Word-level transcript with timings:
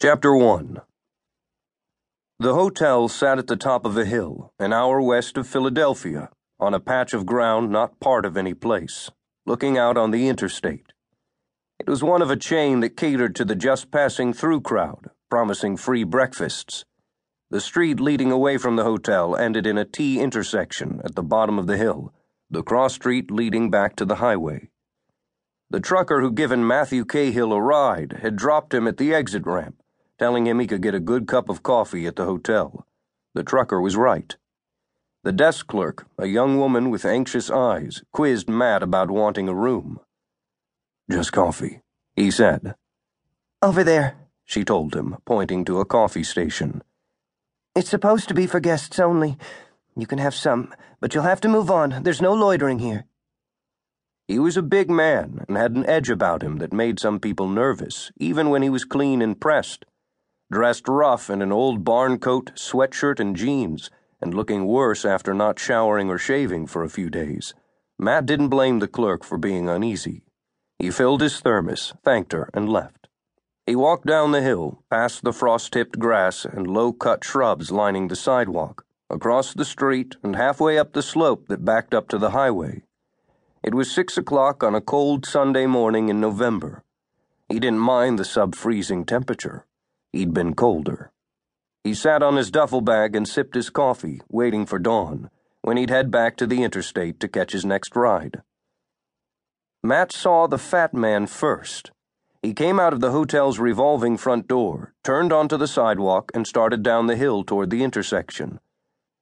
Chapter 0.00 0.32
1 0.32 0.80
The 2.38 2.54
hotel 2.54 3.08
sat 3.08 3.36
at 3.40 3.48
the 3.48 3.56
top 3.56 3.84
of 3.84 3.96
a 3.96 4.04
hill, 4.04 4.52
an 4.56 4.72
hour 4.72 5.02
west 5.02 5.36
of 5.36 5.48
Philadelphia, 5.48 6.30
on 6.60 6.72
a 6.72 6.78
patch 6.78 7.14
of 7.14 7.26
ground 7.26 7.72
not 7.72 7.98
part 7.98 8.24
of 8.24 8.36
any 8.36 8.54
place, 8.54 9.10
looking 9.44 9.76
out 9.76 9.96
on 9.96 10.12
the 10.12 10.28
interstate. 10.28 10.92
It 11.80 11.88
was 11.88 12.04
one 12.04 12.22
of 12.22 12.30
a 12.30 12.36
chain 12.36 12.78
that 12.78 12.96
catered 12.96 13.34
to 13.34 13.44
the 13.44 13.56
just 13.56 13.90
passing 13.90 14.32
through 14.32 14.60
crowd, 14.60 15.10
promising 15.28 15.76
free 15.76 16.04
breakfasts. 16.04 16.84
The 17.50 17.60
street 17.60 17.98
leading 17.98 18.30
away 18.30 18.56
from 18.56 18.76
the 18.76 18.84
hotel 18.84 19.34
ended 19.34 19.66
in 19.66 19.76
a 19.76 19.84
T 19.84 20.20
intersection 20.20 21.00
at 21.04 21.16
the 21.16 21.24
bottom 21.24 21.58
of 21.58 21.66
the 21.66 21.76
hill, 21.76 22.14
the 22.48 22.62
cross 22.62 22.94
street 22.94 23.32
leading 23.32 23.68
back 23.68 23.96
to 23.96 24.04
the 24.04 24.22
highway. 24.22 24.70
The 25.70 25.80
trucker 25.80 26.20
who 26.20 26.30
given 26.30 26.64
Matthew 26.64 27.04
Cahill 27.04 27.52
a 27.52 27.60
ride 27.60 28.20
had 28.22 28.36
dropped 28.36 28.72
him 28.72 28.86
at 28.86 28.96
the 28.96 29.12
exit 29.12 29.44
ramp 29.44 29.82
telling 30.18 30.46
him 30.46 30.58
he 30.58 30.66
could 30.66 30.82
get 30.82 30.94
a 30.94 31.00
good 31.00 31.26
cup 31.26 31.48
of 31.48 31.62
coffee 31.62 32.06
at 32.06 32.16
the 32.16 32.24
hotel. 32.24 32.86
The 33.34 33.44
trucker 33.44 33.80
was 33.80 33.96
right. 33.96 34.34
The 35.22 35.32
desk 35.32 35.66
clerk, 35.66 36.06
a 36.18 36.26
young 36.26 36.58
woman 36.58 36.90
with 36.90 37.04
anxious 37.04 37.50
eyes, 37.50 38.02
quizzed 38.12 38.48
Matt 38.48 38.82
about 38.82 39.10
wanting 39.10 39.48
a 39.48 39.54
room. 39.54 40.00
Just 41.10 41.32
coffee, 41.32 41.80
he 42.16 42.30
said. 42.30 42.74
Over 43.62 43.84
there, 43.84 44.16
she 44.44 44.64
told 44.64 44.94
him, 44.94 45.16
pointing 45.24 45.64
to 45.66 45.80
a 45.80 45.84
coffee 45.84 46.24
station. 46.24 46.82
It's 47.74 47.90
supposed 47.90 48.28
to 48.28 48.34
be 48.34 48.46
for 48.46 48.60
guests 48.60 48.98
only. 48.98 49.36
You 49.96 50.06
can 50.06 50.18
have 50.18 50.34
some, 50.34 50.72
but 51.00 51.14
you'll 51.14 51.24
have 51.24 51.40
to 51.42 51.48
move 51.48 51.70
on. 51.70 52.02
There's 52.02 52.22
no 52.22 52.32
loitering 52.32 52.78
here. 52.78 53.04
He 54.26 54.38
was 54.38 54.56
a 54.56 54.62
big 54.62 54.90
man 54.90 55.44
and 55.48 55.56
had 55.56 55.72
an 55.72 55.86
edge 55.86 56.10
about 56.10 56.42
him 56.42 56.58
that 56.58 56.72
made 56.72 56.98
some 56.98 57.18
people 57.18 57.48
nervous, 57.48 58.10
even 58.18 58.50
when 58.50 58.62
he 58.62 58.70
was 58.70 58.84
clean 58.84 59.22
and 59.22 59.40
pressed 59.40 59.84
dressed 60.50 60.88
rough 60.88 61.28
in 61.28 61.42
an 61.42 61.52
old 61.52 61.84
barn 61.84 62.18
coat, 62.18 62.52
sweatshirt, 62.54 63.20
and 63.20 63.36
jeans, 63.36 63.90
and 64.20 64.34
looking 64.34 64.66
worse 64.66 65.04
after 65.04 65.34
not 65.34 65.58
showering 65.58 66.08
or 66.08 66.18
shaving 66.18 66.66
for 66.66 66.82
a 66.82 66.88
few 66.88 67.10
days. 67.10 67.54
Matt 67.98 68.26
didn't 68.26 68.48
blame 68.48 68.78
the 68.78 68.88
clerk 68.88 69.24
for 69.24 69.38
being 69.38 69.68
uneasy. 69.68 70.22
He 70.78 70.90
filled 70.90 71.20
his 71.20 71.40
thermos, 71.40 71.92
thanked 72.04 72.32
her, 72.32 72.48
and 72.54 72.68
left. 72.68 73.08
He 73.66 73.76
walked 73.76 74.06
down 74.06 74.32
the 74.32 74.40
hill, 74.40 74.82
past 74.90 75.24
the 75.24 75.32
frost 75.32 75.72
tipped 75.72 75.98
grass 75.98 76.44
and 76.44 76.66
low 76.66 76.92
cut 76.92 77.24
shrubs 77.24 77.70
lining 77.70 78.08
the 78.08 78.16
sidewalk, 78.16 78.86
across 79.10 79.52
the 79.52 79.64
street, 79.64 80.16
and 80.22 80.36
halfway 80.36 80.78
up 80.78 80.92
the 80.94 81.02
slope 81.02 81.48
that 81.48 81.64
backed 81.64 81.92
up 81.92 82.08
to 82.08 82.18
the 82.18 82.30
highway. 82.30 82.82
It 83.62 83.74
was 83.74 83.90
six 83.90 84.16
o'clock 84.16 84.62
on 84.62 84.74
a 84.74 84.80
cold 84.80 85.26
Sunday 85.26 85.66
morning 85.66 86.08
in 86.08 86.20
November. 86.20 86.84
He 87.48 87.58
didn't 87.60 87.80
mind 87.80 88.18
the 88.18 88.24
sub 88.24 88.54
freezing 88.54 89.04
temperature. 89.04 89.66
He'd 90.12 90.32
been 90.32 90.54
colder. 90.54 91.10
He 91.84 91.94
sat 91.94 92.22
on 92.22 92.36
his 92.36 92.50
duffel 92.50 92.80
bag 92.80 93.14
and 93.14 93.28
sipped 93.28 93.54
his 93.54 93.70
coffee, 93.70 94.20
waiting 94.28 94.66
for 94.66 94.78
dawn, 94.78 95.30
when 95.62 95.76
he'd 95.76 95.90
head 95.90 96.10
back 96.10 96.36
to 96.36 96.46
the 96.46 96.62
interstate 96.62 97.20
to 97.20 97.28
catch 97.28 97.52
his 97.52 97.64
next 97.64 97.94
ride. 97.94 98.42
Matt 99.82 100.12
saw 100.12 100.46
the 100.46 100.58
fat 100.58 100.92
man 100.92 101.26
first. 101.26 101.90
He 102.42 102.54
came 102.54 102.80
out 102.80 102.92
of 102.92 103.00
the 103.00 103.10
hotel's 103.10 103.58
revolving 103.58 104.16
front 104.16 104.48
door, 104.48 104.94
turned 105.04 105.32
onto 105.32 105.56
the 105.56 105.66
sidewalk, 105.66 106.30
and 106.34 106.46
started 106.46 106.82
down 106.82 107.06
the 107.06 107.16
hill 107.16 107.44
toward 107.44 107.70
the 107.70 107.82
intersection. 107.82 108.60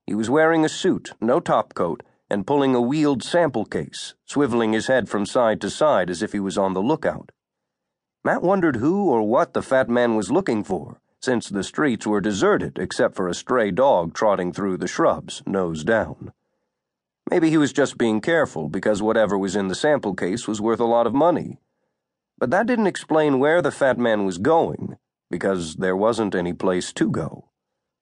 He 0.06 0.14
was 0.14 0.30
wearing 0.30 0.64
a 0.64 0.68
suit, 0.68 1.10
no 1.20 1.40
topcoat, 1.40 2.02
and 2.30 2.46
pulling 2.46 2.74
a 2.74 2.80
wheeled 2.80 3.22
sample 3.22 3.64
case, 3.64 4.14
swiveling 4.28 4.72
his 4.72 4.86
head 4.86 5.08
from 5.08 5.26
side 5.26 5.60
to 5.60 5.70
side 5.70 6.10
as 6.10 6.22
if 6.22 6.32
he 6.32 6.40
was 6.40 6.58
on 6.58 6.74
the 6.74 6.82
lookout. 6.82 7.32
Matt 8.26 8.42
wondered 8.42 8.74
who 8.74 9.08
or 9.08 9.22
what 9.22 9.54
the 9.54 9.62
fat 9.62 9.88
man 9.88 10.16
was 10.16 10.32
looking 10.32 10.64
for, 10.64 11.00
since 11.22 11.48
the 11.48 11.62
streets 11.62 12.08
were 12.08 12.20
deserted 12.20 12.76
except 12.76 13.14
for 13.14 13.28
a 13.28 13.34
stray 13.34 13.70
dog 13.70 14.14
trotting 14.14 14.52
through 14.52 14.78
the 14.78 14.88
shrubs, 14.88 15.44
nose 15.46 15.84
down. 15.84 16.32
Maybe 17.30 17.50
he 17.50 17.56
was 17.56 17.72
just 17.72 17.96
being 17.96 18.20
careful 18.20 18.68
because 18.68 19.00
whatever 19.00 19.38
was 19.38 19.54
in 19.54 19.68
the 19.68 19.76
sample 19.76 20.12
case 20.12 20.48
was 20.48 20.60
worth 20.60 20.80
a 20.80 20.84
lot 20.84 21.06
of 21.06 21.14
money. 21.14 21.60
But 22.36 22.50
that 22.50 22.66
didn't 22.66 22.88
explain 22.88 23.38
where 23.38 23.62
the 23.62 23.70
fat 23.70 23.96
man 23.96 24.24
was 24.24 24.38
going, 24.38 24.96
because 25.30 25.76
there 25.76 25.94
wasn't 25.94 26.34
any 26.34 26.52
place 26.52 26.92
to 26.94 27.08
go. 27.08 27.50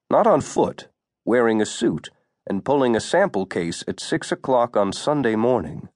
Not 0.09 0.27
on 0.27 0.41
foot, 0.41 0.89
wearing 1.27 1.61
a 1.61 1.67
suit, 1.67 2.09
and 2.47 2.65
pulling 2.65 2.97
a 2.97 3.01
sample 3.13 3.45
case 3.45 3.85
at 3.87 4.01
six 4.01 4.33
o'clock 4.33 4.75
on 4.75 4.95
Sunday 4.95 5.37
morning. 5.37 5.91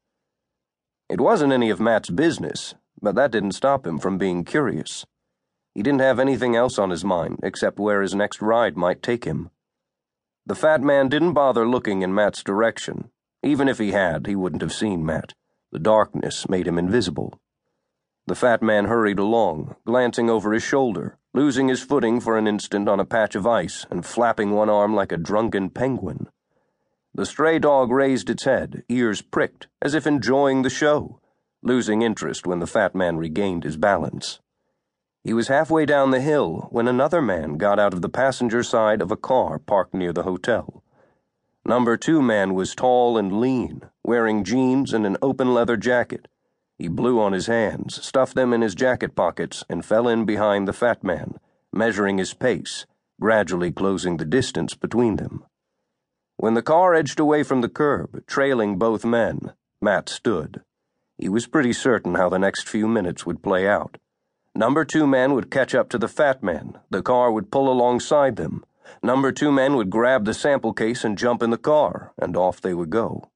It 1.08 1.18
wasn't 1.18 1.54
any 1.54 1.70
of 1.70 1.80
Matt's 1.80 2.10
business, 2.10 2.74
but 3.00 3.14
that 3.14 3.30
didn't 3.30 3.52
stop 3.52 3.86
him 3.86 3.98
from 3.98 4.18
being 4.18 4.44
curious. 4.44 5.06
He 5.74 5.82
didn't 5.82 6.00
have 6.00 6.18
anything 6.18 6.56
else 6.56 6.78
on 6.78 6.90
his 6.90 7.04
mind 7.04 7.38
except 7.42 7.78
where 7.78 8.02
his 8.02 8.14
next 8.14 8.42
ride 8.42 8.76
might 8.76 9.02
take 9.02 9.24
him. 9.24 9.50
The 10.44 10.54
fat 10.54 10.80
man 10.80 11.08
didn't 11.08 11.34
bother 11.34 11.68
looking 11.68 12.02
in 12.02 12.14
Matt's 12.14 12.42
direction. 12.42 13.10
Even 13.42 13.68
if 13.68 13.78
he 13.78 13.92
had, 13.92 14.26
he 14.26 14.34
wouldn't 14.34 14.62
have 14.62 14.72
seen 14.72 15.04
Matt. 15.04 15.34
The 15.70 15.78
darkness 15.78 16.48
made 16.48 16.66
him 16.66 16.78
invisible. 16.78 17.38
The 18.26 18.34
fat 18.34 18.62
man 18.62 18.86
hurried 18.86 19.18
along, 19.18 19.76
glancing 19.86 20.28
over 20.28 20.52
his 20.52 20.62
shoulder, 20.62 21.18
losing 21.34 21.68
his 21.68 21.82
footing 21.82 22.20
for 22.20 22.36
an 22.36 22.46
instant 22.46 22.88
on 22.88 22.98
a 22.98 23.04
patch 23.04 23.34
of 23.34 23.46
ice 23.46 23.86
and 23.90 24.04
flapping 24.04 24.52
one 24.52 24.68
arm 24.68 24.94
like 24.94 25.12
a 25.12 25.16
drunken 25.16 25.70
penguin. 25.70 26.28
The 27.14 27.26
stray 27.26 27.58
dog 27.58 27.90
raised 27.90 28.28
its 28.30 28.44
head, 28.44 28.82
ears 28.88 29.22
pricked, 29.22 29.68
as 29.80 29.94
if 29.94 30.06
enjoying 30.06 30.62
the 30.62 30.70
show 30.70 31.17
losing 31.62 32.02
interest 32.02 32.46
when 32.46 32.58
the 32.60 32.66
fat 32.66 32.94
man 32.94 33.16
regained 33.16 33.64
his 33.64 33.76
balance. 33.76 34.40
He 35.24 35.32
was 35.32 35.48
halfway 35.48 35.84
down 35.84 36.10
the 36.10 36.20
hill 36.20 36.68
when 36.70 36.88
another 36.88 37.20
man 37.20 37.56
got 37.56 37.78
out 37.78 37.92
of 37.92 38.02
the 38.02 38.08
passenger 38.08 38.62
side 38.62 39.02
of 39.02 39.10
a 39.10 39.16
car 39.16 39.58
parked 39.58 39.92
near 39.92 40.12
the 40.12 40.22
hotel. 40.22 40.82
Number 41.64 41.96
two 41.96 42.22
man 42.22 42.54
was 42.54 42.74
tall 42.74 43.18
and 43.18 43.40
lean, 43.40 43.82
wearing 44.04 44.44
jeans 44.44 44.94
and 44.94 45.04
an 45.04 45.18
open 45.20 45.52
leather 45.52 45.76
jacket. 45.76 46.28
He 46.78 46.88
blew 46.88 47.20
on 47.20 47.32
his 47.32 47.46
hands, 47.46 48.02
stuffed 48.02 48.34
them 48.34 48.52
in 48.52 48.62
his 48.62 48.74
jacket 48.74 49.14
pockets, 49.16 49.64
and 49.68 49.84
fell 49.84 50.08
in 50.08 50.24
behind 50.24 50.66
the 50.66 50.72
fat 50.72 51.02
man, 51.02 51.38
measuring 51.72 52.18
his 52.18 52.32
pace, 52.32 52.86
gradually 53.20 53.72
closing 53.72 54.16
the 54.16 54.24
distance 54.24 54.74
between 54.74 55.16
them. 55.16 55.44
When 56.36 56.54
the 56.54 56.62
car 56.62 56.94
edged 56.94 57.18
away 57.18 57.42
from 57.42 57.62
the 57.62 57.68
curb, 57.68 58.24
trailing 58.26 58.78
both 58.78 59.04
men, 59.04 59.52
Matt 59.82 60.08
stood. 60.08 60.62
He 61.18 61.28
was 61.28 61.48
pretty 61.48 61.72
certain 61.72 62.14
how 62.14 62.28
the 62.28 62.38
next 62.38 62.68
few 62.68 62.86
minutes 62.86 63.26
would 63.26 63.42
play 63.42 63.66
out. 63.68 63.98
Number 64.54 64.84
two 64.84 65.06
men 65.06 65.34
would 65.34 65.50
catch 65.50 65.74
up 65.74 65.88
to 65.90 65.98
the 65.98 66.08
fat 66.08 66.42
man. 66.42 66.78
The 66.90 67.02
car 67.02 67.32
would 67.32 67.50
pull 67.50 67.70
alongside 67.70 68.36
them. 68.36 68.64
Number 69.02 69.32
two 69.32 69.52
men 69.52 69.74
would 69.76 69.90
grab 69.90 70.24
the 70.24 70.34
sample 70.34 70.72
case 70.72 71.04
and 71.04 71.18
jump 71.18 71.42
in 71.42 71.50
the 71.50 71.58
car, 71.58 72.12
and 72.18 72.36
off 72.36 72.60
they 72.60 72.72
would 72.72 72.90
go. 72.90 73.30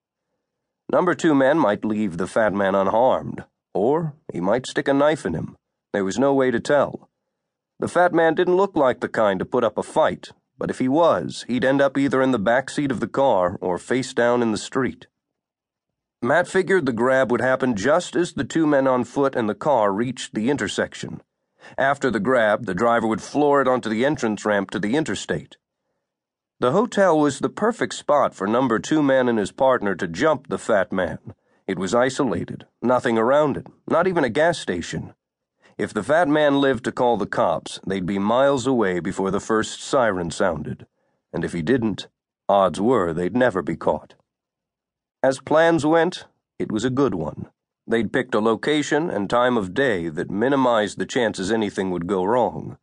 Number 0.91 1.15
two 1.15 1.35
men 1.35 1.59
might 1.59 1.85
leave 1.85 2.17
the 2.17 2.27
fat 2.27 2.53
man 2.53 2.75
unharmed, 2.75 3.45
or 3.75 4.15
he 4.33 4.41
might 4.41 4.67
stick 4.67 4.89
a 4.89 4.95
knife 4.95 5.27
in 5.27 5.35
him. 5.35 5.57
There 5.93 6.05
was 6.05 6.19
no 6.19 6.33
way 6.33 6.51
to 6.51 6.61
tell. 6.61 7.09
The 7.79 7.89
fat 7.89 8.13
man 8.13 8.35
didn't 8.35 8.57
look 8.57 8.77
like 8.77 9.01
the 9.01 9.09
kind 9.09 9.39
to 9.41 9.45
put 9.45 9.65
up 9.65 9.77
a 9.77 9.83
fight, 9.83 10.31
but 10.57 10.71
if 10.71 10.79
he 10.79 10.89
was, 10.89 11.45
he'd 11.49 11.65
end 11.65 11.81
up 11.81 11.99
either 11.99 12.23
in 12.23 12.31
the 12.31 12.39
back 12.39 12.71
seat 12.71 12.91
of 12.91 13.01
the 13.01 13.09
car 13.09 13.59
or 13.61 13.77
face 13.79 14.15
down 14.15 14.43
in 14.43 14.53
the 14.53 14.59
street. 14.59 15.07
Matt 16.25 16.47
figured 16.47 16.87
the 16.87 16.93
grab 16.93 17.33
would 17.33 17.41
happen 17.41 17.75
just 17.75 18.15
as 18.15 18.33
the 18.33 18.45
two 18.45 18.65
men 18.65 18.87
on 18.87 19.03
foot 19.03 19.35
and 19.35 19.49
the 19.49 19.57
car 19.57 19.93
reached 19.93 20.35
the 20.35 20.51
intersection. 20.51 21.21
After 21.77 22.13
the 22.13 22.21
grab, 22.21 22.65
the 22.67 22.75
driver 22.75 23.09
would 23.09 23.21
floor 23.21 23.61
it 23.61 23.67
onto 23.67 23.89
the 23.89 24.05
entrance 24.05 24.45
ramp 24.45 24.71
to 24.71 24.79
the 24.79 24.95
interstate. 24.95 25.57
The 26.61 26.71
hotel 26.71 27.19
was 27.19 27.41
the 27.41 27.49
perfect 27.49 27.95
spot 27.95 28.37
for 28.37 28.47
number 28.47 28.79
two 28.79 29.03
man 29.03 29.29
and 29.29 29.37
his 29.37 29.51
partner 29.51 29.97
to 29.97 30.07
jump 30.07 30.47
the 30.47 30.59
fat 30.59 30.93
man. 30.93 31.19
It 31.67 31.77
was 31.77 31.93
isolated, 31.93 32.67
nothing 32.81 33.19
around 33.19 33.57
it, 33.57 33.67
not 33.89 34.07
even 34.07 34.23
a 34.23 34.29
gas 34.29 34.61
station. 34.61 35.15
If 35.77 35.93
the 35.93 36.05
fat 36.05 36.29
man 36.29 36.61
lived 36.61 36.85
to 36.85 36.93
call 36.93 37.17
the 37.17 37.27
cops, 37.27 37.81
they'd 37.85 38.07
be 38.07 38.21
miles 38.21 38.65
away 38.65 39.01
before 39.01 39.33
the 39.33 39.41
first 39.41 39.83
siren 39.83 40.31
sounded. 40.31 40.87
And 41.33 41.45
if 41.45 41.53
he 41.53 41.63
didn't, 41.63 42.07
odds 42.49 42.81
were 42.81 43.13
they'd 43.13 43.35
never 43.35 43.61
be 43.61 43.75
caught. 43.75 44.15
As 45.25 45.39
plans 45.39 45.87
went, 45.87 46.25
it 46.59 46.73
was 46.73 46.85
a 46.85 46.91
good 46.91 47.15
one. 47.15 47.49
They'd 47.87 48.13
picked 48.13 48.35
a 48.35 48.41
location 48.41 49.09
and 49.09 49.31
time 49.31 49.57
of 49.57 49.73
day 49.73 50.09
that 50.09 50.31
minimized 50.31 50.99
the 50.99 51.07
chances 51.07 51.53
anything 51.53 51.91
would 51.91 52.09
go 52.09 52.25
wrong. 52.25 52.77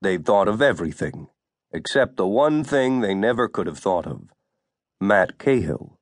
They'd 0.00 0.24
thought 0.24 0.48
of 0.48 0.62
everything, 0.62 1.28
except 1.72 2.16
the 2.16 2.26
one 2.26 2.64
thing 2.64 3.00
they 3.00 3.14
never 3.14 3.48
could 3.48 3.66
have 3.66 3.78
thought 3.78 4.06
of 4.06 4.32
Matt 4.98 5.38
Cahill. 5.38 5.98